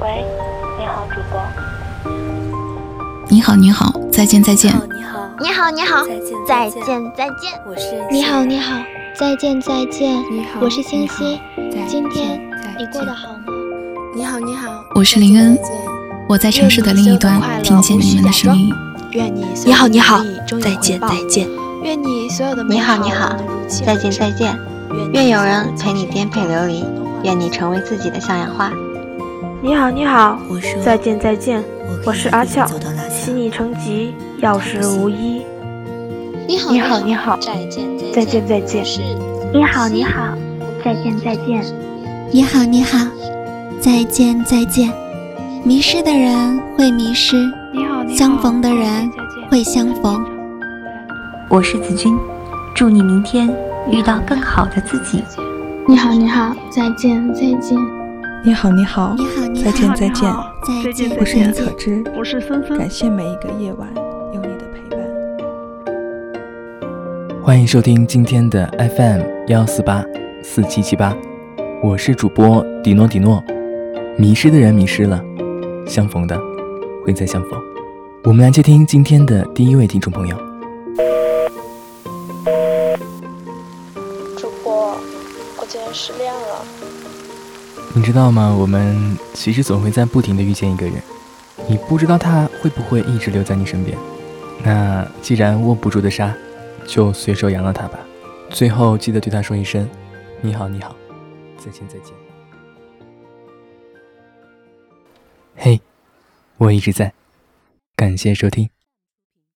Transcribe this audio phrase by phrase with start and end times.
[0.00, 0.24] 喂，
[0.78, 1.40] 你好，主播。
[3.28, 4.72] 你好，你好，再见，再见。
[4.94, 6.04] 你好，你好，你好，
[6.46, 7.52] 再见，再见。
[7.66, 8.76] 我是你好，你好，
[9.18, 10.22] 再见，再见。
[10.30, 11.40] 你好，我是星星。
[11.88, 12.40] 今天
[12.78, 13.40] 你过得好吗？
[14.14, 15.58] 你好，你好，我是林恩。
[16.28, 18.72] 我在城市的另一端听见你们的声音。
[19.10, 20.20] 愿你你好，你好，
[20.62, 21.48] 再见，再见。
[21.82, 23.34] 愿你所有的你好，你好，
[23.84, 24.56] 再见，再见。
[25.12, 26.84] 愿有人陪你颠沛流离，
[27.24, 28.70] 愿你成为自己的向阳花。
[29.60, 30.38] 你好，你好，
[30.84, 31.62] 再见，再见。
[32.06, 32.64] 我是阿俏，
[33.10, 35.42] 希你成疾，药石无医。
[36.46, 38.84] 你好，你好，你好，再见，再见，再见。
[39.52, 40.32] 你好，你好，
[40.84, 41.64] 再见，再见。
[42.30, 42.98] 你好，你好，
[43.80, 44.92] 再见，再见。
[45.64, 47.36] 迷失的人会迷失，
[47.72, 49.10] 你好，你好，相逢的人
[49.50, 50.24] 会相逢。
[51.48, 52.16] 我是子君，
[52.76, 53.52] 祝你明天
[53.90, 55.24] 遇到更好的自己。
[55.88, 57.97] 你好，你好，再见，再见。
[58.44, 60.32] 你好，你好，你好，你好，再见，再见，
[60.84, 61.16] 再见。
[61.18, 62.78] 我是你可知，我是森森。
[62.78, 63.88] 感谢每一个夜晚
[64.32, 65.04] 有你的陪伴。
[67.42, 68.64] 欢迎收听今天的
[68.96, 70.04] FM 幺四八
[70.42, 71.16] 四七七八，
[71.82, 73.42] 我是主播迪诺迪诺。
[74.16, 75.20] 迷失的人迷失了，
[75.84, 76.38] 相逢的
[77.04, 77.60] 会再相逢。
[78.22, 80.36] 我们来接听今天的第一位听众朋友。
[84.36, 84.96] 主播，
[85.58, 86.64] 我今天失恋了。
[87.94, 88.54] 你知道吗？
[88.56, 90.94] 我们其实总会在不停的遇见一个人，
[91.66, 93.98] 你不知道他会不会一直留在你身边。
[94.62, 96.34] 那既然握不住的沙，
[96.86, 97.98] 就随手扬了他吧。
[98.50, 99.88] 最后记得对他说一声
[100.40, 100.94] ：“你好，你好，
[101.58, 102.12] 再见，再见。”
[105.56, 105.80] 嘿，
[106.56, 107.12] 我一直在，
[107.96, 108.70] 感谢收听。